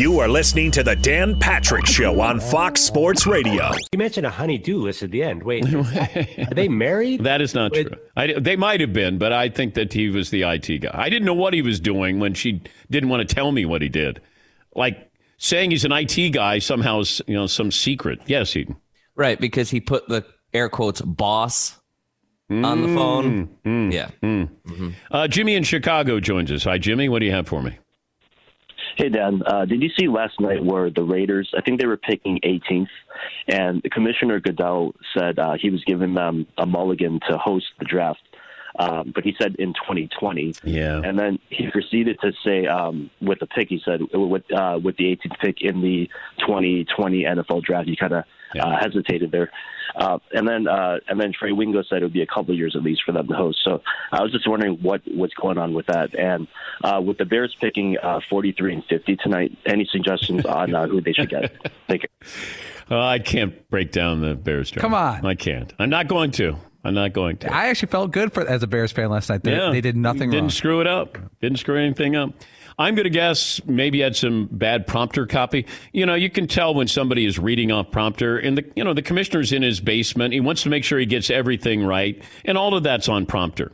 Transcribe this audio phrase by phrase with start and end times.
[0.00, 3.70] You are listening to the Dan Patrick Show on Fox Sports Radio.
[3.92, 5.42] You mentioned a honey-do list at the end.
[5.42, 7.24] Wait, are they married?
[7.24, 7.86] That is not Wait.
[7.86, 7.98] true.
[8.16, 10.90] I, they might have been, but I think that he was the IT guy.
[10.94, 13.82] I didn't know what he was doing when she didn't want to tell me what
[13.82, 14.22] he did.
[14.74, 18.22] Like saying he's an IT guy somehow is you know some secret.
[18.24, 18.76] Yes, Eden.
[19.16, 20.24] Right, because he put the
[20.54, 21.78] air quotes boss
[22.48, 23.48] on the phone.
[23.66, 24.08] Mm, mm, yeah.
[24.22, 24.48] Mm.
[24.66, 24.90] Mm-hmm.
[25.10, 26.64] Uh, Jimmy in Chicago joins us.
[26.64, 27.10] Hi, Jimmy.
[27.10, 27.78] What do you have for me?
[29.00, 29.42] Hey, Dan.
[29.46, 32.88] Uh, did you see last night where the Raiders, I think they were picking 18th,
[33.48, 38.20] and Commissioner Goodell said uh, he was giving them a mulligan to host the draft,
[38.78, 40.54] um, but he said in 2020.
[40.64, 41.00] Yeah.
[41.02, 44.98] And then he proceeded to say with with the pick, he said with uh, with
[44.98, 46.06] the 18th pick in the
[46.40, 48.24] 2020 NFL draft, he kind of
[48.58, 49.50] uh, hesitated there.
[49.96, 52.56] Uh, and then uh, and then Trey Wingo said it would be a couple of
[52.58, 53.58] years at least for them to host.
[53.64, 53.82] So
[54.12, 56.16] I was just wondering what what's going on with that.
[56.16, 56.46] And
[56.84, 61.00] uh, with the Bears picking uh, 43 and 50 tonight, any suggestions on uh, who
[61.00, 61.52] they should get?
[61.88, 62.08] Thank you.
[62.88, 64.70] Uh, I can't break down the Bears.
[64.70, 64.80] Draft.
[64.82, 65.26] Come on.
[65.26, 65.72] I can't.
[65.78, 66.56] I'm not going to.
[66.82, 67.52] I'm not going to.
[67.52, 69.42] I actually felt good for as a Bears fan last night.
[69.42, 69.70] They, Yeah.
[69.70, 70.50] they did nothing Didn't wrong.
[70.50, 71.18] screw it up.
[71.40, 72.30] Didn't screw anything up.
[72.80, 75.66] I'm going to guess maybe had some bad prompter copy.
[75.92, 78.94] You know, you can tell when somebody is reading off prompter, and the you know
[78.94, 80.32] the commissioner's in his basement.
[80.32, 83.70] He wants to make sure he gets everything right, and all of that's on prompter.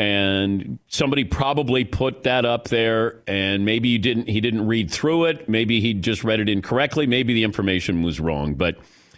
[0.00, 4.28] And somebody probably put that up there, and maybe you didn't.
[4.28, 5.48] He didn't read through it.
[5.48, 7.06] Maybe he just read it incorrectly.
[7.06, 8.76] Maybe the information was wrong, but.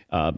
[0.09, 0.33] Uh,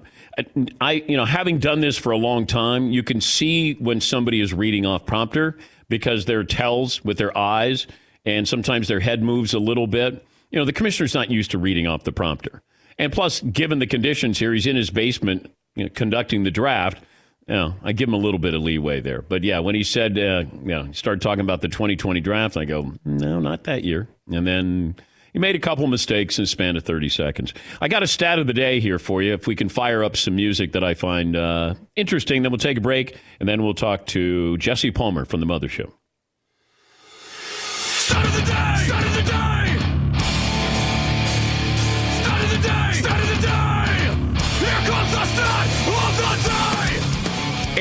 [0.80, 4.40] I, you know, having done this for a long time, you can see when somebody
[4.40, 5.58] is reading off prompter
[5.90, 7.86] because their tells with their eyes,
[8.24, 10.24] and sometimes their head moves a little bit.
[10.50, 12.62] You know, the commissioner's not used to reading off the prompter,
[12.98, 17.02] and plus, given the conditions here, he's in his basement you know, conducting the draft.
[17.46, 19.82] You know, I give him a little bit of leeway there, but yeah, when he
[19.82, 23.64] said, uh, you know, he started talking about the 2020 draft, I go, no, not
[23.64, 24.96] that year, and then.
[25.34, 27.54] He made a couple mistakes in the span of 30 seconds.
[27.82, 29.34] I got a stat of the day here for you.
[29.34, 32.78] If we can fire up some music that I find uh, interesting, then we'll take
[32.78, 35.68] a break and then we'll talk to Jesse Palmer from the Mother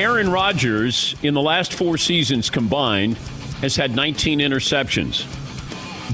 [0.08, 3.18] Aaron Rodgers, in the last four seasons combined,
[3.60, 5.26] has had 19 interceptions.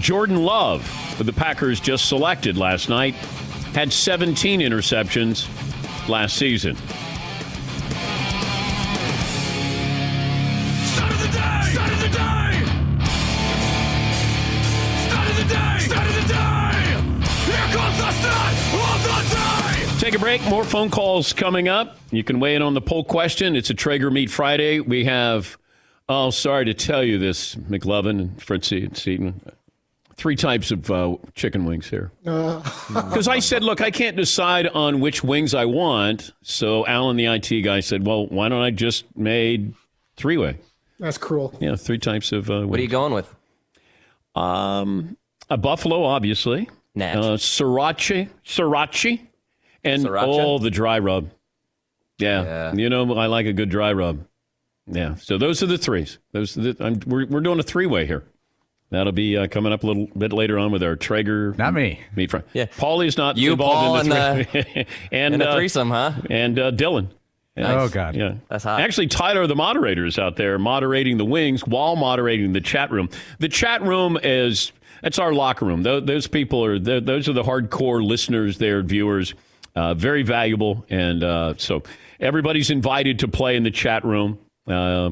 [0.00, 0.84] Jordan Love,
[1.16, 3.14] who the Packers just selected last night,
[3.72, 5.46] had 17 interceptions
[6.08, 6.76] last season.
[20.04, 20.44] Take a break.
[20.50, 21.96] More phone calls coming up.
[22.10, 23.56] You can weigh in on the poll question.
[23.56, 24.78] It's a Traeger Meat Friday.
[24.80, 25.56] We have,
[26.10, 29.40] oh, sorry to tell you this, McLovin and Fritzy and Seton.
[30.16, 32.12] Three types of uh, chicken wings here.
[32.22, 36.32] Because I said, look, I can't decide on which wings I want.
[36.42, 39.72] So Alan, the IT guy, said, well, why don't I just made
[40.18, 40.58] three way?
[41.00, 41.56] That's cruel.
[41.60, 42.68] Yeah, three types of uh, wings.
[42.68, 43.34] What are you going with?
[44.34, 45.16] Um,
[45.48, 46.68] a buffalo, obviously.
[46.94, 47.16] Natch.
[47.16, 49.18] Uh, sriracha, sriracha,
[49.84, 50.24] and Sriracha?
[50.26, 51.30] oh, the dry rub.
[52.18, 52.42] Yeah.
[52.42, 52.74] Yeah.
[52.74, 54.24] you know, I like a good dry rub.
[54.86, 56.18] Yeah, so those are the threes.
[56.32, 58.22] Those are the, I'm, we're we're doing a three way here.
[58.90, 61.54] That'll be uh, coming up a little bit later on with our Traeger.
[61.56, 62.00] Not me.
[62.14, 62.42] meat fry.
[62.52, 62.66] Yeah.
[62.66, 64.86] Paulie's not You, involved Paul, in the three.
[65.12, 66.12] and In a uh, threesome, huh?
[66.28, 67.08] and uh, Dylan.
[67.56, 67.82] Yeah.
[67.82, 68.14] Oh, God.
[68.14, 68.80] Yeah, That's hot.
[68.80, 73.08] Actually, Tyler, the moderator, is out there moderating the wings while moderating the chat room.
[73.38, 74.72] The chat room is
[75.02, 75.82] that's our locker room.
[75.82, 79.34] Those, those people are those are the hardcore listeners, there, viewers,
[79.74, 81.82] uh, very valuable, and uh, so
[82.20, 84.38] everybody's invited to play in the chat room.
[84.66, 85.10] Uh,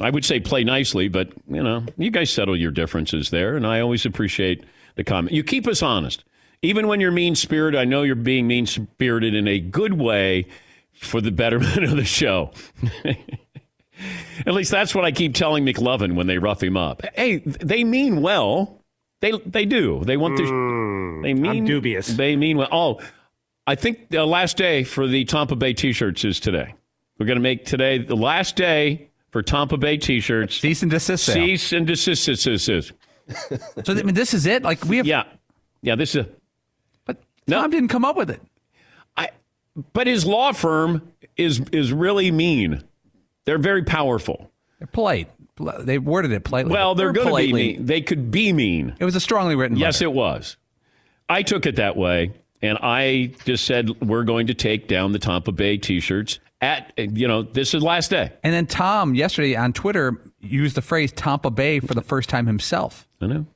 [0.00, 3.66] I would say play nicely, but you know, you guys settle your differences there, and
[3.66, 4.64] I always appreciate
[4.96, 5.34] the comment.
[5.34, 6.24] You keep us honest,
[6.62, 7.80] even when you're mean spirited.
[7.80, 10.46] I know you're being mean spirited in a good way
[10.94, 12.52] for the betterment of the show.
[14.46, 17.02] At least that's what I keep telling McLovin when they rough him up.
[17.14, 18.80] Hey, they mean well.
[19.20, 20.02] They they do.
[20.04, 21.20] They want to.
[21.22, 22.08] they mean dubious.
[22.08, 22.68] They mean well.
[22.70, 23.00] Oh,
[23.66, 26.74] I think the last day for the Tampa Bay T-shirts is today.
[27.18, 30.56] We're going to make today the last day for Tampa Bay T-shirts.
[30.60, 31.34] Cease and desist sale.
[31.34, 32.26] Cease and desist.
[32.26, 32.92] desist, desist.
[33.86, 34.62] So I mean, this is it.
[34.62, 35.24] Like we have, Yeah,
[35.80, 35.94] yeah.
[35.94, 36.26] This is.
[37.06, 37.16] but
[37.46, 37.62] No.
[37.62, 38.42] Tom didn't come up with it.
[39.16, 39.30] I,
[39.94, 42.84] but his law firm is is really mean.
[43.46, 44.50] They're very powerful.
[44.78, 45.30] They're polite.
[45.80, 46.72] They worded it politely.
[46.72, 47.86] Well, they're Or going to be mean.
[47.86, 48.94] They could be mean.
[48.98, 49.76] it was a strongly written.
[49.78, 50.06] Yes, letter.
[50.06, 50.56] it was.
[51.28, 52.32] I took it that way,
[52.64, 57.28] and I just said we're going to take down the Tampa Bay T-shirts at you
[57.28, 58.32] know this is last day.
[58.42, 62.46] And then Tom yesterday on Twitter used the phrase Tampa Bay for the first time
[62.46, 63.06] himself.
[63.20, 63.46] I know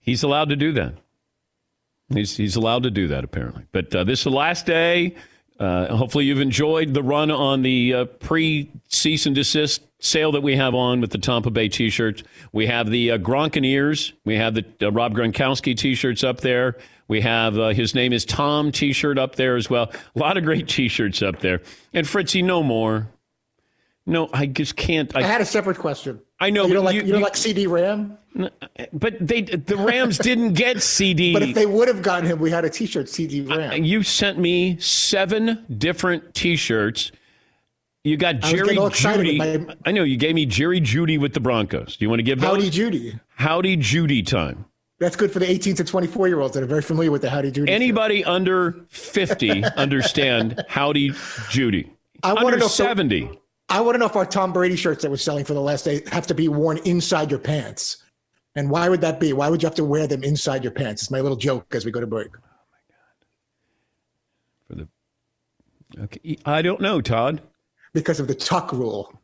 [0.00, 0.94] he's allowed to do that.
[2.08, 3.66] He's he's allowed to do that apparently.
[3.72, 5.16] But uh, this is the last day.
[5.58, 10.56] Uh, hopefully, you've enjoyed the run on the uh, pre-cease and desist sale that we
[10.56, 12.22] have on with the Tampa Bay T-shirts.
[12.52, 14.14] We have the uh, Gronkaneers.
[14.24, 16.78] We have the uh, Rob Gronkowski T-shirts up there.
[17.10, 19.90] We have uh, his name is Tom T-shirt up there as well.
[20.14, 21.60] A lot of great T-shirts up there.
[21.92, 23.08] And Fritzy, no more.
[24.06, 25.14] No, I just can't.
[25.16, 26.20] I had a separate question.
[26.38, 28.16] I know, You don't like you- you, don't you- like CD Ram,
[28.92, 31.32] But they the Rams didn't get CD.
[31.32, 33.72] but if they would have gotten him, we had a T-shirt CD Ram.
[33.72, 37.10] And you sent me seven different T-shirts.
[38.04, 39.36] You got Jerry all Judy.
[39.36, 41.96] my- I know you gave me Jerry Jeudy with the Broncos.
[41.96, 42.50] Do you want to give those?
[42.50, 43.18] Howdy Judy.
[43.34, 44.64] Howdy Judy time.
[45.00, 47.30] That's good for the 18 to 24 year olds that are very familiar with the
[47.30, 47.72] Howdy Judy.
[47.72, 51.12] Anybody under fifty understand Howdy
[51.48, 51.90] Judy?
[52.22, 53.30] I wanna under know if the- seventy.
[53.70, 55.84] I want to know if our Tom Brady shirts that we're selling for the last
[55.84, 57.98] day have to be worn inside your pants.
[58.56, 59.32] And why would that be?
[59.32, 61.02] Why would you have to wear them inside your pants?
[61.02, 62.28] It's my little joke as we go to break.
[62.34, 62.40] Oh
[62.72, 62.78] my
[64.76, 64.88] god.
[65.96, 67.40] For the okay, I don't know, Todd.
[67.94, 69.19] Because of the tuck rule.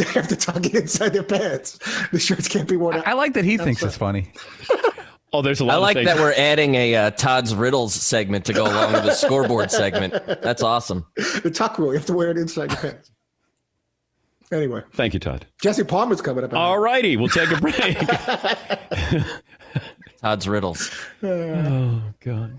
[0.04, 1.78] They have to tuck it inside their pants.
[2.10, 3.06] The shirts can't be worn out.
[3.06, 4.32] I like that he thinks it's funny.
[5.32, 5.74] Oh, there's a lot.
[5.74, 6.06] Of I like things.
[6.06, 10.12] that we're adding a uh, Todd's riddles segment to go along with the scoreboard segment.
[10.42, 11.06] That's awesome.
[11.44, 11.92] the tuck rule.
[11.92, 13.12] You have to wear it inside your pants.
[14.50, 15.46] Anyway, Thank you, Todd.
[15.62, 16.52] Jesse Palmer's coming up.
[16.52, 17.96] All righty, we'll take a break.
[20.20, 20.90] Todd's riddles.
[21.22, 22.58] oh God.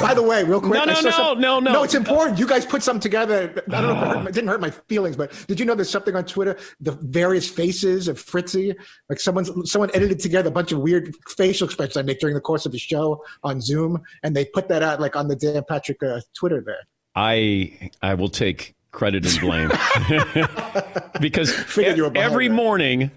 [0.00, 0.72] By the way, real quick.
[0.72, 1.72] No, I no, saw no, some- no, no.
[1.74, 2.38] No, it's important.
[2.38, 3.62] You guys put something together.
[3.68, 5.74] I don't know if it, hurt, it didn't hurt my feelings, but did you know
[5.74, 6.56] there's something on Twitter?
[6.80, 8.74] The various faces of Fritzy.
[9.10, 12.40] Like someone's someone edited together a bunch of weird facial expressions I make during the
[12.40, 15.62] course of the show on Zoom, and they put that out like on the Dan
[15.68, 16.78] Patrick uh, Twitter there.
[17.14, 19.70] I I will take credit and blame
[21.20, 23.10] because Figured you were e- every morning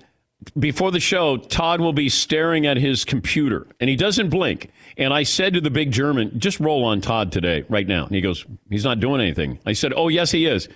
[0.57, 4.72] before the show, Todd will be staring at his computer and he doesn't blink.
[4.98, 8.16] And I said to the big German, "Just roll on Todd today, right now." And
[8.16, 10.69] he goes, "He's not doing anything." I said, "Oh yes, he is."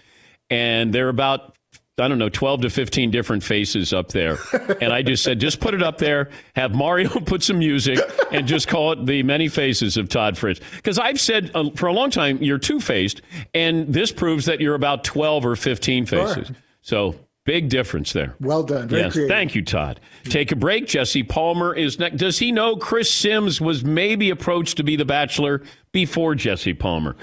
[0.50, 1.56] And they're about
[2.00, 4.38] I don't know, 12 to 15 different faces up there.
[4.82, 8.00] And I just said, just put it up there, have Mario put some music,
[8.32, 10.60] and just call it the many faces of Todd Fritz.
[10.78, 13.22] Because I've said uh, for a long time, you're two faced,
[13.54, 16.52] and this proves that you're about 12 or 15 faces.
[16.82, 17.16] So
[17.52, 18.34] big difference there.
[18.40, 18.88] Well done.
[18.88, 19.30] Very yes, creative.
[19.30, 20.00] thank you, Todd.
[20.24, 20.88] Take a break.
[20.88, 22.16] Jesse Palmer is next.
[22.16, 25.62] Does he know Chris Sims was maybe approached to be the bachelor
[25.92, 27.18] before Jesse Palmer?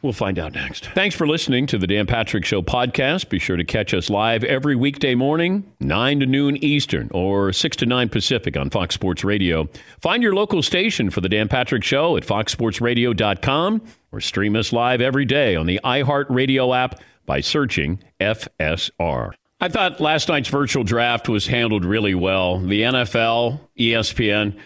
[0.00, 0.86] We'll find out next.
[0.94, 3.28] Thanks for listening to the Dan Patrick Show podcast.
[3.28, 7.76] Be sure to catch us live every weekday morning, 9 to noon Eastern or 6
[7.76, 9.68] to 9 Pacific on Fox Sports Radio.
[10.00, 13.82] Find your local station for the Dan Patrick Show at foxsportsradio.com
[14.12, 19.34] or stream us live every day on the iHeartRadio app by searching FSR.
[19.60, 22.60] I thought last night's virtual draft was handled really well.
[22.60, 24.56] The NFL, ESPN,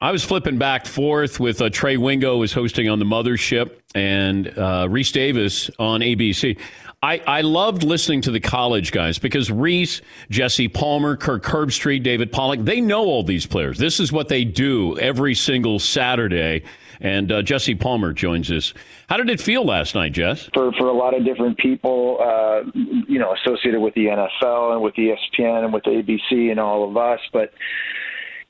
[0.00, 4.48] I was flipping back forth with uh, Trey Wingo was hosting on the mothership and
[4.48, 6.58] uh, Rece Davis on ABC.
[7.02, 12.32] I, I loved listening to the college guys because Rece, Jesse Palmer, Kirk Herbstreit, David
[12.32, 13.78] Pollack, they know all these players.
[13.78, 16.64] This is what they do every single Saturday.
[17.00, 18.74] And uh, Jesse Palmer joins us.
[19.08, 20.50] How did it feel last night, Jess?
[20.52, 22.62] for for a lot of different people, uh,
[23.08, 26.96] you know, associated with the NFL and with ESPN and with ABC and all of
[26.96, 27.20] us.
[27.32, 27.52] But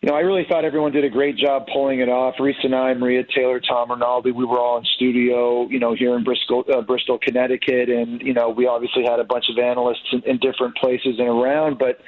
[0.03, 2.37] you know, I really thought everyone did a great job pulling it off.
[2.41, 6.17] Rece and I, Maria Taylor, Tom Rinaldi, we were all in studio, you know, here
[6.17, 10.09] in Bristol, uh, Bristol, Connecticut, and you know, we obviously had a bunch of analysts
[10.13, 11.79] in, in different places and around.
[11.79, 12.01] But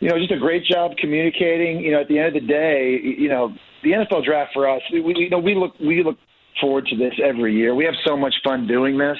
[0.00, 1.80] you know, just a great job communicating.
[1.80, 4.82] You know, at the end of the day, you know, the NFL draft for us,
[4.92, 6.18] we, you know, we look we look
[6.60, 7.74] forward to this every year.
[7.74, 9.18] We have so much fun doing this.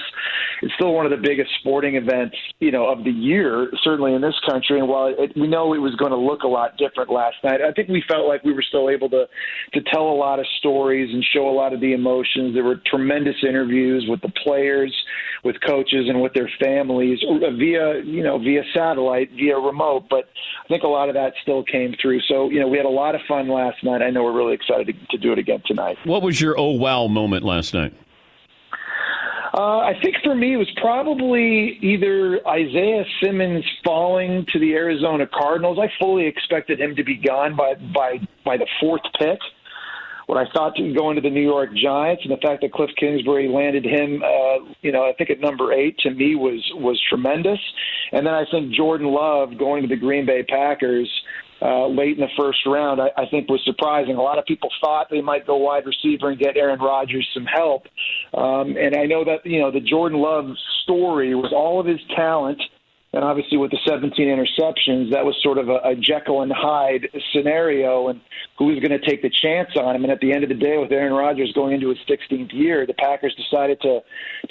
[0.63, 4.21] It's still one of the biggest sporting events, you know, of the year, certainly in
[4.21, 4.79] this country.
[4.79, 7.61] And while it, we know it was going to look a lot different last night,
[7.61, 9.27] I think we felt like we were still able to
[9.75, 12.55] to tell a lot of stories and show a lot of the emotions.
[12.55, 14.95] There were tremendous interviews with the players,
[15.45, 20.07] with coaches, and with their families uh, via, you know, via satellite, via remote.
[20.11, 20.29] But
[20.65, 22.21] I think a lot of that still came through.
[22.23, 24.03] So, you know, we had a lot of fun last night.
[24.03, 25.99] I know we're really excited to, to do it again tonight.
[26.05, 27.93] What was your oh wow moment last night?
[29.55, 35.27] Uh, I think for me, it was probably either Isaiah Simmons falling to the Arizona
[35.27, 35.79] Cardinals.
[35.81, 39.39] I fully expected him to be gone by by by the fourth pick.
[40.27, 42.91] What I thought to go into the New York Giants, and the fact that Cliff
[43.01, 47.01] Kingsbury landed him, uh, you know, I think at number eight to me was was
[47.09, 47.59] tremendous.
[48.13, 51.11] And then I think Jordan Love going to the Green Bay Packers
[51.61, 54.17] uh, late in the first round, I, I think was surprising.
[54.17, 57.47] A lot of people thought they might go wide receiver and get Aaron Rodgers some
[57.47, 57.85] help.
[58.35, 60.47] Um, and I know that, you know, the Jordan Love
[60.85, 62.61] story was all of his talent
[63.15, 67.09] And obviously, with the 17 interceptions, that was sort of a, a Jekyll and Hyde
[67.33, 68.21] scenario, and
[68.59, 70.03] who was going to take the chance on him.
[70.05, 72.87] And at the end of the day, with Aaron Rodgers going into his 16th year,
[72.87, 74.00] the Packers decided to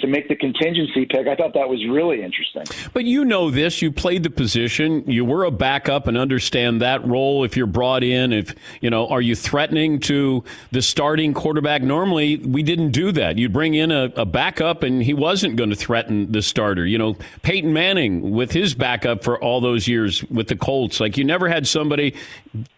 [0.00, 1.26] to make the contingency pick.
[1.26, 2.64] I thought that was really interesting.
[2.92, 3.80] But you know this.
[3.80, 5.04] You played the position.
[5.06, 7.44] You were a backup and understand that role.
[7.44, 11.82] If you're brought in, if you know, are you threatening to the starting quarterback?
[11.82, 13.38] Normally, we didn't do that.
[13.38, 16.84] You bring in a, a backup, and he wasn't going to threaten the starter.
[16.84, 21.00] You know, Peyton Manning with his backup for all those years with the Colts.
[21.00, 22.14] Like you never had somebody.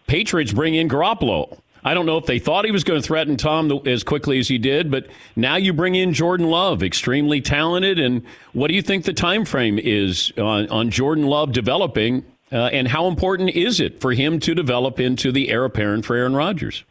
[0.07, 1.57] Patriots bring in Garoppolo.
[1.83, 4.47] I don't know if they thought he was going to threaten Tom as quickly as
[4.47, 7.97] he did, but now you bring in Jordan Love, extremely talented.
[7.97, 8.23] And
[8.53, 12.87] what do you think the time frame is on, on Jordan Love developing, uh, and
[12.87, 16.83] how important is it for him to develop into the heir apparent for Aaron Rodgers?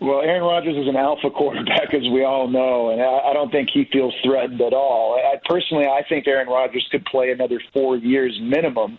[0.00, 3.68] Well, Aaron Rodgers is an alpha quarterback, as we all know, and I, don't think
[3.72, 5.14] he feels threatened at all.
[5.14, 8.98] I, personally, I think Aaron Rodgers could play another four years minimum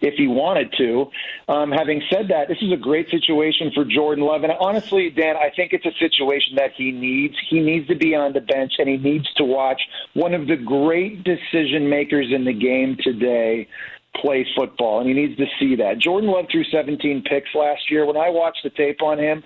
[0.00, 1.06] if he wanted to.
[1.48, 4.42] Um, having said that, this is a great situation for Jordan Love.
[4.42, 7.34] And honestly, Dan, I think it's a situation that he needs.
[7.48, 9.80] He needs to be on the bench and he needs to watch
[10.12, 13.68] one of the great decision makers in the game today
[14.20, 15.98] play football, and he needs to see that.
[15.98, 18.06] Jordan Love threw 17 picks last year.
[18.06, 19.42] When I watched the tape on him,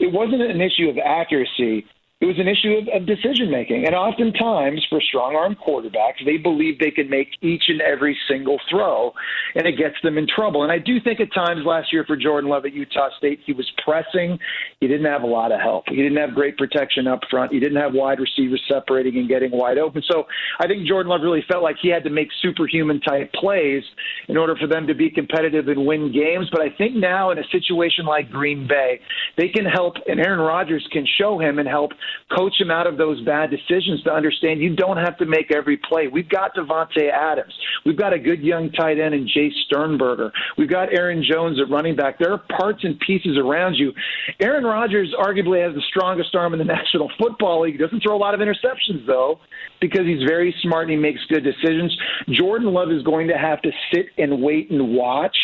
[0.00, 1.86] it wasn't an issue of accuracy.
[2.20, 3.86] It was an issue of, of decision making.
[3.86, 8.60] And oftentimes, for strong arm quarterbacks, they believe they can make each and every single
[8.68, 9.12] throw,
[9.54, 10.62] and it gets them in trouble.
[10.62, 13.54] And I do think at times last year for Jordan Love at Utah State, he
[13.54, 14.38] was pressing.
[14.80, 15.84] He didn't have a lot of help.
[15.88, 17.52] He didn't have great protection up front.
[17.52, 20.02] He didn't have wide receivers separating and getting wide open.
[20.10, 20.24] So
[20.60, 23.82] I think Jordan Love really felt like he had to make superhuman type plays
[24.28, 26.48] in order for them to be competitive and win games.
[26.52, 29.00] But I think now in a situation like Green Bay,
[29.38, 31.92] they can help, and Aaron Rodgers can show him and help
[32.36, 35.76] coach him out of those bad decisions to understand you don't have to make every
[35.76, 36.08] play.
[36.08, 37.52] We've got Davante Adams.
[37.84, 40.32] We've got a good young tight end in Jace Sternberger.
[40.56, 42.18] We've got Aaron Jones at running back.
[42.18, 43.92] There are parts and pieces around you.
[44.40, 47.74] Aaron Rodgers arguably has the strongest arm in the National Football League.
[47.74, 49.40] He Doesn't throw a lot of interceptions though,
[49.80, 51.96] because he's very smart and he makes good decisions.
[52.30, 55.36] Jordan Love is going to have to sit and wait and watch,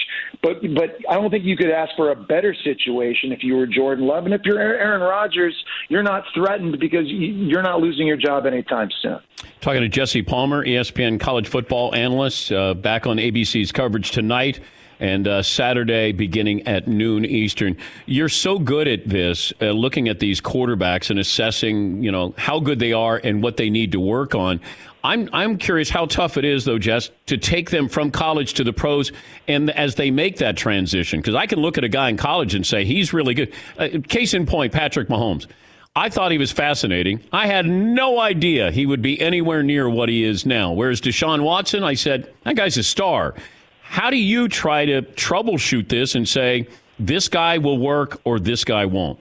[0.42, 3.66] but but I don't think you could ask for a better situation if you were
[3.66, 4.24] Jordan Love.
[4.24, 5.54] And if you're Aaron Rodgers,
[5.88, 9.18] you're not threatened because you're not losing your job anytime soon.
[9.60, 14.60] Talking to Jesse Palmer, ESPN college football analyst, uh, back on ABC's coverage tonight
[15.00, 17.76] and uh, Saturday beginning at noon Eastern.
[18.06, 22.60] You're so good at this, uh, looking at these quarterbacks and assessing, you know, how
[22.60, 24.60] good they are and what they need to work on.
[25.04, 28.64] I'm I'm curious how tough it is though, Jess, to take them from college to
[28.64, 29.12] the pros,
[29.46, 32.54] and as they make that transition, because I can look at a guy in college
[32.56, 33.52] and say he's really good.
[33.78, 35.46] Uh, case in point, Patrick Mahomes.
[35.96, 37.22] I thought he was fascinating.
[37.32, 40.70] I had no idea he would be anywhere near what he is now.
[40.72, 43.34] Whereas Deshaun Watson, I said, that guy's a star.
[43.80, 48.62] How do you try to troubleshoot this and say, this guy will work or this
[48.62, 49.20] guy won't?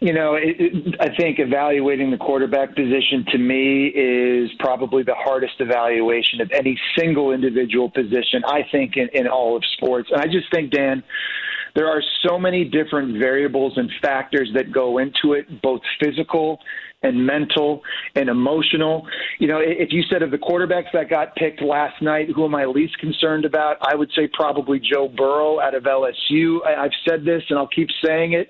[0.00, 5.14] You know, it, it, I think evaluating the quarterback position to me is probably the
[5.14, 10.08] hardest evaluation of any single individual position, I think, in, in all of sports.
[10.10, 11.02] And I just think, Dan,
[11.74, 16.58] there are so many different variables and factors that go into it, both physical
[17.02, 17.82] and mental
[18.14, 19.06] and emotional.
[19.38, 22.54] You know, if you said of the quarterbacks that got picked last night, who am
[22.54, 23.76] I least concerned about?
[23.82, 26.66] I would say probably Joe Burrow out of LSU.
[26.66, 28.48] I've said this and I'll keep saying it.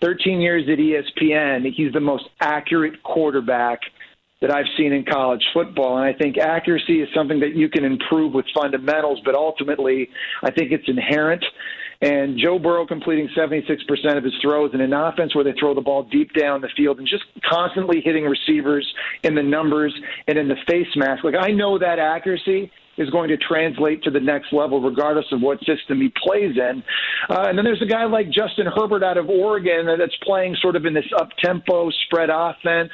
[0.00, 3.80] 13 years at ESPN, he's the most accurate quarterback
[4.40, 5.98] that I've seen in college football.
[5.98, 10.08] And I think accuracy is something that you can improve with fundamentals, but ultimately,
[10.42, 11.44] I think it's inherent.
[12.02, 15.82] And Joe Burrow completing 76% of his throws in an offense where they throw the
[15.82, 18.86] ball deep down the field and just constantly hitting receivers
[19.22, 19.94] in the numbers
[20.26, 21.24] and in the face mask.
[21.24, 25.40] Like, I know that accuracy is going to translate to the next level, regardless of
[25.40, 26.82] what system he plays in.
[27.28, 30.76] Uh, and then there's a guy like Justin Herbert out of Oregon that's playing sort
[30.76, 32.90] of in this up tempo spread offense.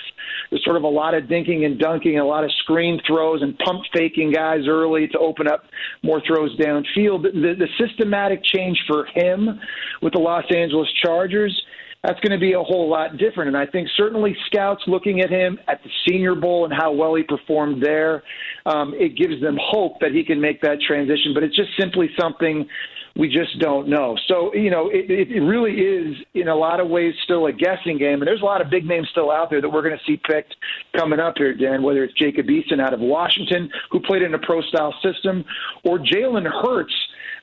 [0.51, 3.59] There's sort of a lot of dinking and dunking, a lot of screen throws and
[3.59, 5.65] pump faking guys early to open up
[6.03, 7.25] more throws downfield.
[7.25, 9.61] The, the systematic change for him
[10.03, 11.61] with the Los Angeles Chargers
[12.07, 13.49] that's going to be a whole lot different.
[13.49, 17.17] And I think certainly scouts looking at him at the Senior Bowl and how well
[17.17, 18.23] he performed there,
[18.65, 21.35] um, it gives them hope that he can make that transition.
[21.35, 22.69] But it's just simply something
[23.17, 24.17] we just don't know.
[24.29, 27.99] So, you know, it, it really is in a lot of ways still a guessing
[27.99, 28.21] game.
[28.21, 30.21] And there's a lot of big names still out there that we're going to see
[30.29, 30.55] picked
[30.97, 34.39] coming up here, Dan, whether it's Jacob Eason out of Washington, who played in a
[34.39, 35.45] pro style system,
[35.85, 36.95] or Jalen Hurts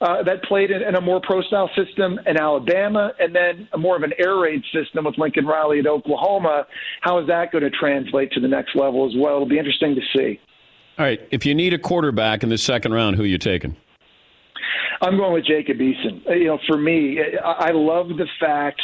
[0.01, 3.96] uh, that played in, in, a more pro style system in Alabama and then more
[3.96, 6.68] of an air raid system with Lincoln Riley at Oklahoma.
[7.01, 9.36] How is that going to translate to the next level as well?
[9.36, 10.39] It'll be interesting to see.
[11.00, 11.22] All right.
[11.32, 13.75] If you need a quarterback in the second round, who are you taking?
[15.03, 16.25] I'm going with Jacob Eason.
[16.27, 18.81] Uh, You know, for me, I love the fact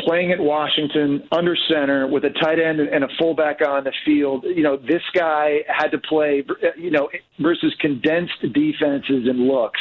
[0.00, 4.44] playing at Washington under center with a tight end and a fullback on the field.
[4.44, 7.08] You know, this guy had to play, uh, you know,
[7.40, 9.80] versus condensed defenses and looks.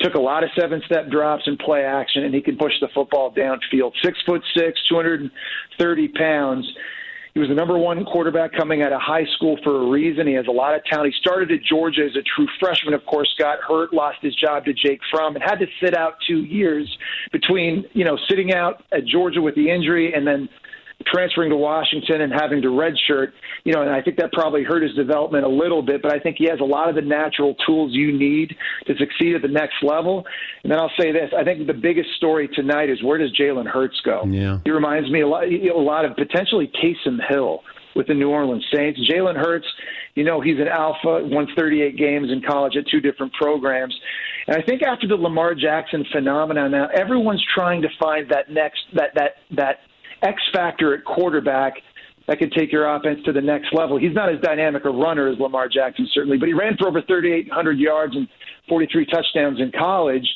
[0.00, 2.88] Took a lot of seven step drops and play action, and he can push the
[2.94, 3.92] football downfield.
[4.02, 6.66] Six foot six, 230 pounds.
[7.34, 10.28] He was the number one quarterback coming out of high school for a reason.
[10.28, 11.12] He has a lot of talent.
[11.12, 14.64] He started at Georgia as a true freshman, of course, got hurt, lost his job
[14.66, 16.86] to Jake Fromm, and had to sit out two years
[17.32, 20.48] between, you know, sitting out at Georgia with the injury and then
[21.06, 23.32] transferring to Washington and having to redshirt,
[23.64, 26.18] you know, and I think that probably hurt his development a little bit, but I
[26.18, 28.54] think he has a lot of the natural tools you need
[28.86, 30.24] to succeed at the next level.
[30.62, 33.66] And then I'll say this, I think the biggest story tonight is where does Jalen
[33.66, 34.24] Hurts go?
[34.26, 34.58] Yeah.
[34.64, 37.60] He reminds me a lot, a lot of potentially Taysom Hill
[37.94, 39.00] with the New Orleans Saints.
[39.08, 39.66] Jalen Hurts,
[40.14, 43.94] you know, he's an alpha, won 38 games in college at two different programs.
[44.46, 48.80] And I think after the Lamar Jackson phenomenon now, everyone's trying to find that next
[48.94, 49.76] that that that
[50.24, 51.74] X factor at quarterback
[52.26, 53.98] that could take your offense to the next level.
[53.98, 57.02] He's not as dynamic a runner as Lamar Jackson, certainly, but he ran for over
[57.02, 58.26] 3,800 yards and
[58.68, 60.26] 43 touchdowns in college.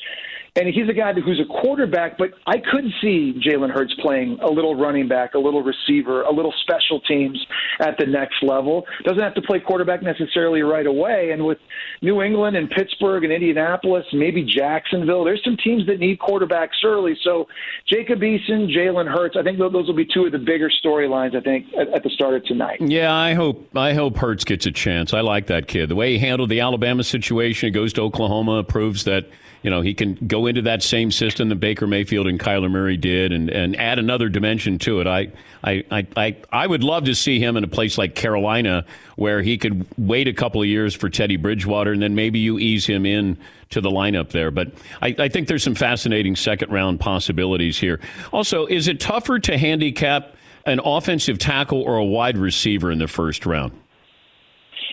[0.59, 4.51] And he's a guy who's a quarterback, but I could see Jalen Hurts playing a
[4.51, 7.39] little running back, a little receiver, a little special teams
[7.81, 8.85] at the next level.
[9.05, 11.31] Doesn't have to play quarterback necessarily right away.
[11.31, 11.59] And with
[12.03, 17.17] New England and Pittsburgh and Indianapolis, maybe Jacksonville, there's some teams that need quarterbacks early.
[17.23, 17.47] So
[17.87, 21.41] Jacob Eason, Jalen Hurts, I think those will be two of the bigger storylines, I
[21.41, 22.81] think, at, at the start of tonight.
[22.81, 25.15] Yeah, I hope I hope Hurts gets a chance.
[25.15, 25.89] I like that kid.
[25.89, 29.29] The way he handled the Alabama situation, he goes to Oklahoma, proves that
[29.63, 32.97] you know he can go into that same system that Baker Mayfield and Kyler Murray
[32.97, 35.07] did, and, and add another dimension to it.
[35.07, 38.85] I, I I I I would love to see him in a place like Carolina
[39.17, 42.59] where he could wait a couple of years for Teddy Bridgewater, and then maybe you
[42.59, 43.37] ease him in
[43.71, 44.51] to the lineup there.
[44.51, 44.73] But
[45.03, 48.01] I, I think there's some fascinating second round possibilities here.
[48.33, 50.35] Also, is it tougher to handicap
[50.67, 53.73] an offensive tackle or a wide receiver in the first round?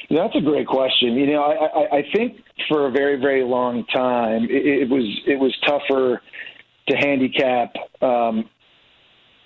[0.09, 1.15] That's a great question.
[1.15, 5.03] You know, I, I, I think for a very, very long time, it, it was
[5.27, 6.21] it was tougher
[6.87, 8.49] to handicap um,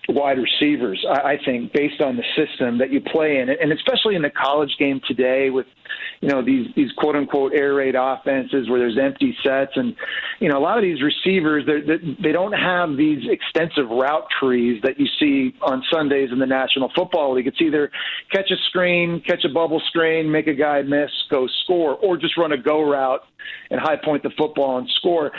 [0.09, 1.03] wide receivers.
[1.09, 4.29] I, I think based on the system that you play in, and especially in the
[4.29, 5.65] college game today, with
[6.21, 9.95] you know these these quote unquote air raid offenses where there's empty sets, and
[10.39, 14.81] you know a lot of these receivers they they don't have these extensive route trees
[14.83, 17.47] that you see on Sundays in the National Football League.
[17.47, 17.91] It's either
[18.31, 22.37] catch a screen, catch a bubble screen, make a guy miss, go score, or just
[22.37, 23.21] run a go route
[23.71, 25.31] and high point the football and score.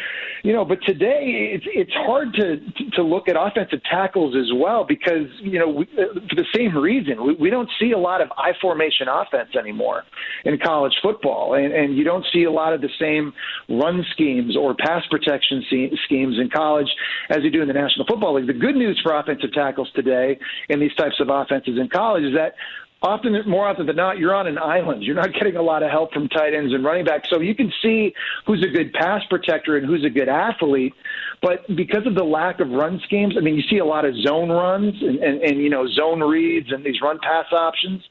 [0.42, 2.56] You know, but today it's it's hard to
[2.92, 7.24] to look at offensive tackles as well because you know we, for the same reason
[7.24, 10.04] we, we don't see a lot of I formation offense anymore
[10.50, 13.32] in college football, and, and you don't see a lot of the same
[13.68, 15.64] run schemes or pass protection
[16.04, 16.88] schemes in college
[17.30, 18.46] as you do in the National Football League.
[18.46, 22.34] The good news for offensive tackles today in these types of offenses in college is
[22.34, 22.54] that
[23.02, 25.02] often more often than not you're on an island.
[25.02, 27.28] You're not getting a lot of help from tight ends and running backs.
[27.30, 28.12] So you can see
[28.46, 30.94] who's a good pass protector and who's a good athlete.
[31.42, 34.14] But because of the lack of run schemes i mean you see a lot of
[34.16, 38.02] zone runs and, and, and you know zone reads and these run pass options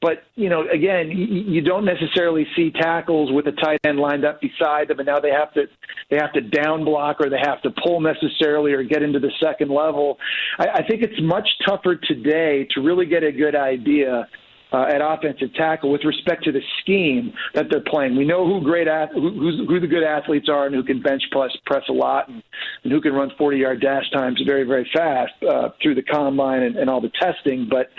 [0.00, 4.40] but you know, again, you, don't necessarily see tackles with a tight end lined up
[4.40, 5.64] beside them, and now they have to
[6.10, 9.32] they have to down block or they have to pull necessarily or get into the
[9.42, 10.16] second level.
[10.58, 14.28] I, I think it's much tougher today to really get a good idea
[14.72, 18.16] uh, at offensive tackle with respect to the scheme that they're playing.
[18.16, 21.22] We know who great ath- who, who the good athletes are and who can bench
[21.30, 22.42] press press a lot and,
[22.84, 26.62] and who can run 40 yard dash times very very fast uh, through the combine
[26.62, 27.68] and, and all the testing.
[27.68, 27.90] But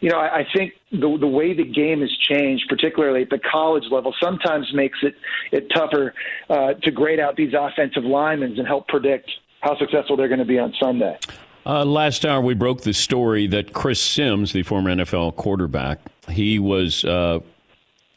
[0.00, 3.40] you know, I, I think the the way the game has changed, particularly at the
[3.50, 5.14] college level, sometimes makes it
[5.50, 6.14] it tougher
[6.48, 9.30] uh, to grade out these offensive linemen and help predict
[9.60, 11.18] how successful they're going to be on Sunday.
[11.64, 16.58] Uh, last hour, we broke the story that Chris Sims, the former NFL quarterback, he
[16.58, 17.38] was uh,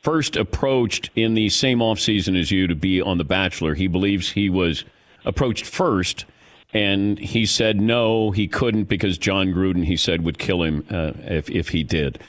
[0.02, 3.76] first approached in the same offseason as you to be on The Bachelor.
[3.76, 4.84] He believes he was
[5.26, 6.26] approached first,
[6.74, 11.12] and he said no, he couldn't because Jon Gruden, he said, would kill him uh,
[11.26, 12.20] if, if he did.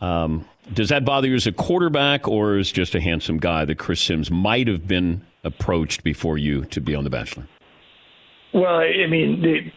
[0.00, 3.78] Um, does that bother you as a quarterback or as just a handsome guy that
[3.78, 7.46] Chris Sims might have been approached before you to be on The Bachelor?
[8.52, 9.72] Well, I mean, the,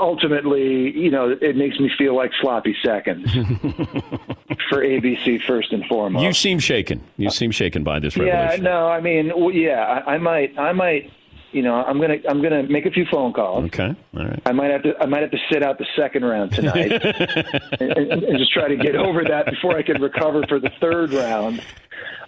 [0.00, 3.32] ultimately, you know, it makes me feel like sloppy seconds
[4.68, 6.24] for ABC first and foremost.
[6.24, 7.02] You seem shaken.
[7.16, 8.64] You seem shaken by this yeah, revelation.
[8.64, 11.10] no, I mean, well, yeah, I, I might, I might,
[11.52, 13.64] you know, I'm gonna, I'm gonna make a few phone calls.
[13.66, 14.42] Okay, all right.
[14.46, 16.92] I might have to, I might have to sit out the second round tonight
[17.80, 20.70] and, and, and just try to get over that before I can recover for the
[20.80, 21.62] third round.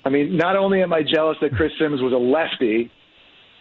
[0.05, 2.91] I mean, not only am I jealous that Chris Sims was a lefty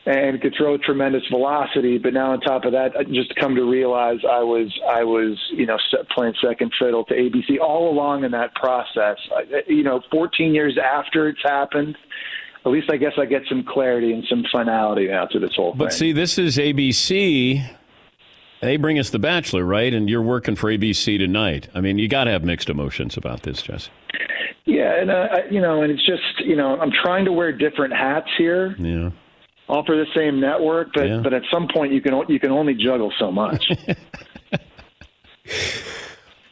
[0.06, 3.63] and could throw tremendous velocity, but now on top of that, I just come to
[3.63, 5.78] realize I was I was you know
[6.13, 9.18] playing second fiddle to ABC all along in that process.
[9.68, 11.98] You know, 14 years after it's happened,
[12.66, 15.72] at least I guess I get some clarity and some finality now to this whole
[15.72, 15.86] But thing.
[15.86, 17.66] But see, this is ABC.
[18.62, 19.94] They bring us The Bachelor, right?
[19.94, 21.68] And you're working for ABC tonight.
[21.76, 23.92] I mean, you got to have mixed emotions about this, Jesse.
[24.66, 27.94] Yeah, and uh, you know, and it's just you know, I'm trying to wear different
[27.94, 29.12] hats here, Yeah.
[29.67, 31.21] All for the same network, but Yeah.
[31.23, 33.65] but at some point you can you can only juggle so much.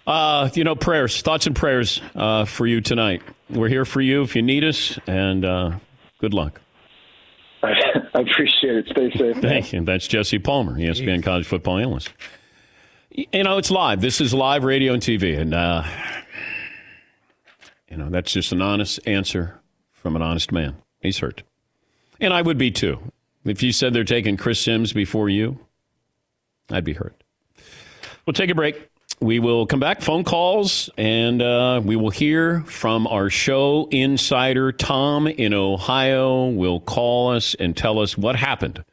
[0.08, 3.22] Uh, you know, prayers, thoughts and prayers uh, for you tonight.
[3.50, 5.72] We're here for you if you need us, and uh,
[6.20, 6.60] good luck.
[7.62, 7.70] I,
[8.16, 8.88] I appreciate it.
[8.90, 9.36] Stay safe.
[9.36, 9.42] man.
[9.42, 9.82] Thank you.
[9.86, 12.12] That's Jesse Palmer, ESPN college football analyst.
[13.12, 14.02] You know, it's live.
[14.02, 15.84] This is live radio and TV, and uh,
[17.90, 20.76] you know that's just an honest answer from an honest man.
[21.00, 21.44] He's hurt,
[22.22, 23.00] and I would be too.
[23.44, 25.60] If you said they're taking Chris Sims before you,
[26.70, 27.22] I'd be hurt.
[28.26, 28.88] We'll take a break.
[29.20, 34.72] We will come back, phone calls, and uh, we will hear from our show insider,
[34.72, 38.84] Tom in Ohio, will call us and tell us what happened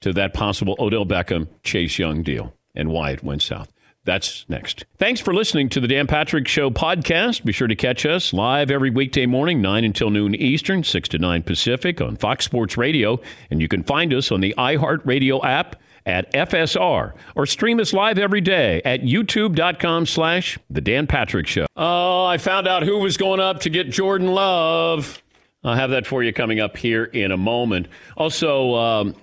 [0.00, 3.72] to that possible Odell Beckham Chase Young deal and why it went south.
[4.04, 4.86] That's next.
[4.96, 7.44] Thanks for listening to the Dan Patrick Show podcast.
[7.44, 11.18] Be sure to catch us live every weekday morning, 9 until noon Eastern, 6 to
[11.18, 13.20] 9 Pacific on Fox Sports Radio.
[13.50, 18.18] And you can find us on the iHeartRadio app at FSR or stream us live
[18.18, 21.66] every day at youtube.com slash The Dan Patrick Show.
[21.76, 25.22] Oh, I found out who was going up to get Jordan Love.
[25.62, 27.86] I'll have that for you coming up here in a moment.
[28.16, 29.14] Also, um,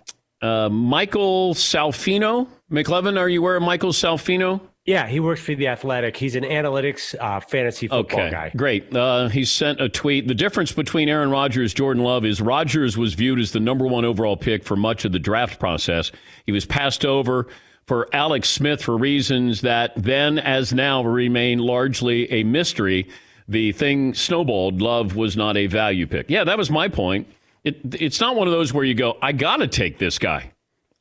[0.42, 2.48] uh, Michael Salfino.
[2.72, 4.62] McLovin, are you aware of Michael Salfino?
[4.88, 6.16] Yeah, he works for the Athletic.
[6.16, 8.52] He's an analytics uh, fantasy football Okay, guy.
[8.56, 8.96] great.
[8.96, 10.30] Uh, he sent a tweet.
[10.30, 14.06] The difference between Aaron Rodgers Jordan Love is Rodgers was viewed as the number one
[14.06, 16.14] overall pick for much of the draft process.
[16.46, 17.48] He was passed over
[17.86, 23.10] for Alex Smith for reasons that then, as now, remain largely a mystery.
[23.50, 24.82] The thing snowballed.
[24.82, 26.30] Love was not a value pick.
[26.30, 27.28] Yeah, that was my point.
[27.66, 30.54] It, it's not one of those where you go, I got to take this guy.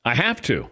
[0.05, 0.69] I have to.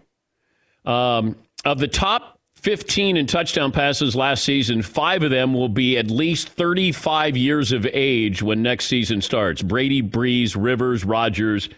[0.85, 2.34] Um, of the top
[2.65, 7.71] 15 in touchdown passes last season, five of them will be at least 35 years
[7.71, 9.61] of age when next season starts.
[9.61, 11.69] Brady, Brees, Rivers, Rodgers,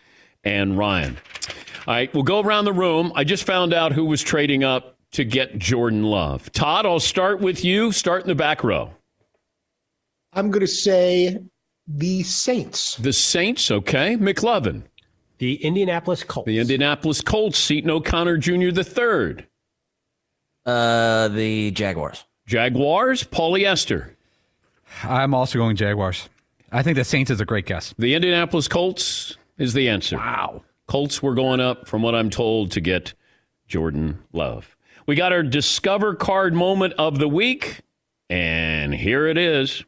[0.46, 1.18] and Ryan.
[1.88, 3.12] All right, we'll go around the room.
[3.16, 6.50] I just found out who was trading up to get Jordan Love.
[6.54, 7.92] Todd, I'll start with you.
[7.92, 8.90] Start in the back row.
[10.32, 11.38] I'm going to say
[11.86, 12.96] the Saints.
[12.96, 14.16] The Saints, okay.
[14.16, 14.84] McLovin.
[15.40, 16.48] The Indianapolis Colts.
[16.48, 18.72] The Indianapolis Colts, Seton O'Connor Jr.
[18.72, 19.48] the third.
[20.68, 22.26] Uh, the Jaguars.
[22.46, 24.12] Jaguars, polyester.
[25.04, 26.28] I'm also going Jaguars.
[26.74, 27.94] I think the Saints is a great guess.
[27.98, 30.18] The Indianapolis Colts is the answer.
[30.18, 30.64] Wow.
[30.86, 33.14] Colts were going up, from what I'm told, to get
[33.68, 34.76] Jordan Love.
[35.06, 37.82] We got our Discover Card moment of the week,
[38.30, 39.86] and here it is.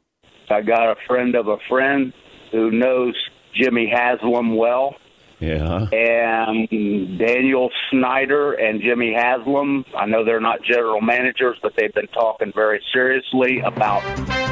[0.50, 2.14] I got a friend of a friend
[2.52, 3.16] who knows
[3.54, 4.96] Jimmy Haslam well.
[5.40, 5.88] Yeah.
[5.92, 12.08] And Daniel Snyder and Jimmy Haslam, I know they're not general managers, but they've been
[12.08, 14.02] talking very seriously about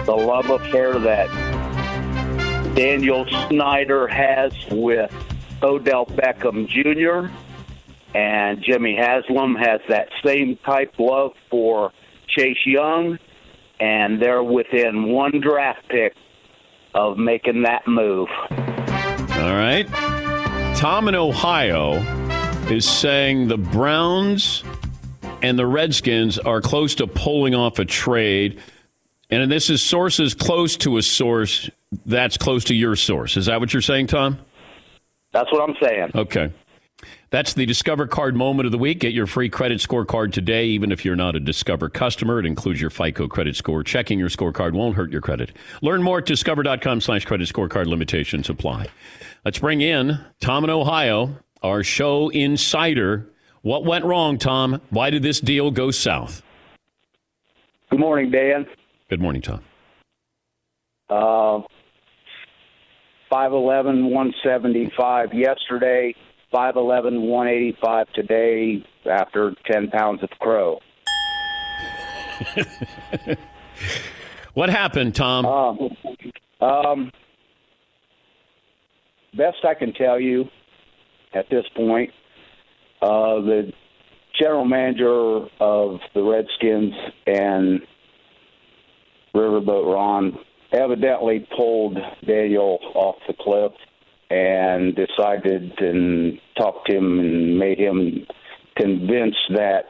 [0.05, 1.27] the love affair that
[2.75, 5.11] Daniel Snyder has with
[5.61, 7.33] Odell Beckham Jr.
[8.15, 11.91] And Jimmy Haslam has that same type love for
[12.27, 13.19] Chase Young.
[13.79, 16.15] And they're within one draft pick
[16.95, 18.29] of making that move.
[18.49, 19.85] All right.
[20.77, 21.93] Tom in Ohio
[22.69, 24.63] is saying the Browns
[25.41, 28.59] and the Redskins are close to pulling off a trade.
[29.31, 31.67] And this is sources close to a source
[32.05, 33.37] that's close to your source.
[33.37, 34.37] Is that what you're saying, Tom?
[35.31, 36.11] That's what I'm saying.
[36.13, 36.53] Okay.
[37.29, 38.99] That's the Discover Card moment of the week.
[38.99, 42.39] Get your free credit scorecard today, even if you're not a Discover customer.
[42.39, 43.83] It includes your FICO credit score.
[43.83, 45.51] Checking your scorecard won't hurt your credit.
[45.81, 48.87] Learn more at discover.com slash credit scorecard limitations apply.
[49.43, 53.27] Let's bring in Tom in Ohio, our show insider.
[53.61, 54.81] What went wrong, Tom?
[54.89, 56.41] Why did this deal go south?
[57.89, 58.65] Good morning, Dan.
[59.09, 59.61] Good morning, Tom.
[61.09, 61.61] Uh,
[63.29, 66.15] 5'11, 175 yesterday,
[66.53, 70.79] 5'11, 185 today after 10 pounds of crow.
[74.57, 75.45] What happened, Tom?
[75.45, 75.89] Um,
[76.61, 77.11] um,
[79.35, 80.45] best I can tell you
[81.35, 82.09] at this point,
[83.03, 83.71] uh, the
[84.39, 86.95] general manager of the Redskins
[87.27, 87.81] and
[89.35, 90.39] Riverboat Ron
[90.71, 93.73] evidently pulled Daniel off the cliff
[94.29, 98.25] and decided and talked to him and made him
[98.75, 99.85] convinced that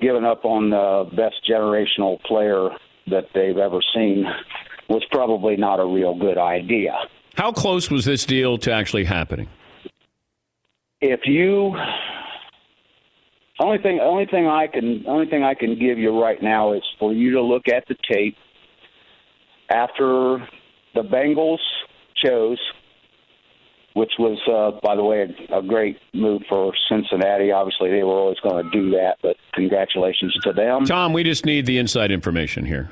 [0.00, 2.68] giving up on the best generational player
[3.10, 4.24] that they've ever seen
[4.88, 6.94] was probably not a real good idea.
[7.34, 9.48] How close was this deal to actually happening?
[11.00, 11.76] If you
[13.60, 16.82] only thing only thing I can only thing I can give you right now is
[16.98, 18.36] for you to look at the tape
[19.70, 20.38] after
[20.94, 21.58] the Bengals
[22.24, 22.58] chose
[23.94, 27.50] which was, uh, by the way, a, a great move for Cincinnati.
[27.50, 30.84] Obviously, they were always going to do that, but congratulations to them.
[30.84, 32.90] Tom, we just need the inside information here.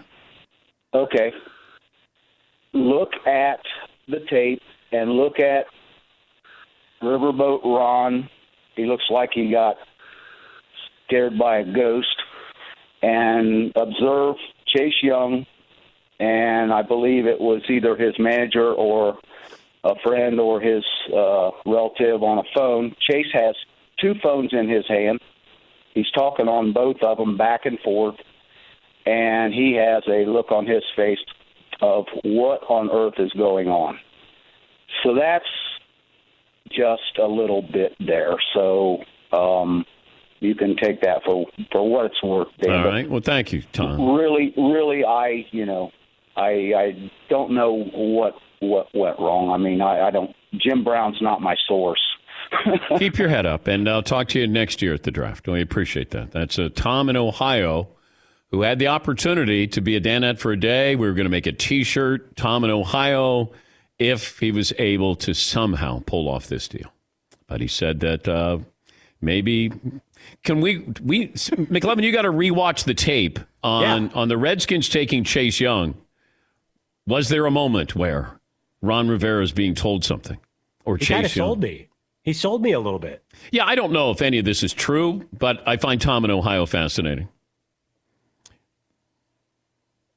[0.94, 1.32] Okay.
[2.72, 3.60] Look at
[4.08, 5.66] the tape and look at
[7.02, 8.28] Riverboat Ron.
[8.74, 9.76] He looks like he got
[11.06, 12.08] scared by a ghost.
[13.02, 15.46] And observe Chase Young,
[16.18, 19.18] and I believe it was either his manager or
[19.86, 22.94] a friend or his uh, relative on a phone.
[23.00, 23.54] Chase has
[24.00, 25.20] two phones in his hand.
[25.94, 28.16] He's talking on both of them back and forth,
[29.06, 31.18] and he has a look on his face
[31.80, 33.98] of what on earth is going on.
[35.02, 35.44] So that's
[36.68, 38.34] just a little bit there.
[38.54, 38.98] So
[39.32, 39.84] um,
[40.40, 42.48] you can take that for for what it's worth.
[42.60, 42.72] Dan.
[42.72, 43.08] All right.
[43.08, 44.14] Well, thank you, Tom.
[44.14, 45.92] Really, really, I you know,
[46.36, 49.50] I I don't know what what went wrong.
[49.50, 50.34] I mean, I, I don't.
[50.58, 52.00] Jim Brown's not my source.
[52.98, 55.46] Keep your head up, and I'll talk to you next year at the draft.
[55.48, 56.30] We appreciate that.
[56.30, 57.88] That's a Tom in Ohio
[58.52, 60.94] who had the opportunity to be a Danette for a day.
[60.94, 63.50] We were going to make a T-shirt, Tom in Ohio,
[63.98, 66.92] if he was able to somehow pull off this deal.
[67.48, 68.58] But he said that uh,
[69.20, 69.72] maybe
[70.44, 74.08] can we we McLovin, you got to rewatch the tape on Yeah.
[74.14, 75.94] on the Redskins taking Chase Young.
[77.06, 78.40] Was there a moment where
[78.86, 80.38] Ron Rivera is being told something
[80.84, 81.46] or He kind Chase Young?
[81.48, 81.88] sold me.
[82.22, 83.24] He sold me a little bit.
[83.52, 86.30] Yeah, I don't know if any of this is true, but I find Tom in
[86.30, 87.28] Ohio fascinating.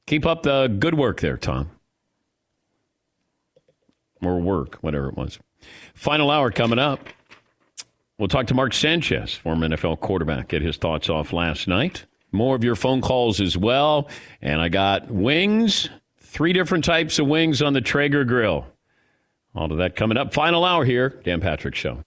[0.06, 1.70] Keep up the good work there, Tom.
[4.22, 5.38] Or work, whatever it was.
[5.94, 7.08] Final hour coming up.
[8.18, 12.04] We'll talk to Mark Sanchez, former NFL quarterback, get his thoughts off last night.
[12.32, 14.08] More of your phone calls as well.
[14.42, 15.88] And I got wings,
[16.30, 18.66] three different types of wings on the Traeger grill.
[19.54, 20.32] All of that coming up.
[20.32, 22.04] Final hour here, Dan Patrick Show.